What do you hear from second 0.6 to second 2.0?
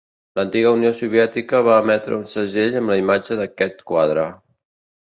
Unió Soviètica va